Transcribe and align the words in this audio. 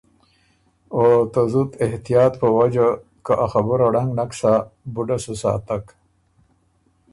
او 0.95 1.03
ته 1.31 1.41
زُت 1.51 1.71
احتیاط 1.85 2.33
په 2.41 2.47
وجه 2.57 2.87
که 3.25 3.33
ا 3.45 3.45
خبُره 3.53 3.87
ړنګ 3.93 4.09
نک 4.17 4.31
سۀ 4.39 4.53
بُډه 4.93 5.17
سو 5.23 5.33
ساتک۔ 5.41 5.85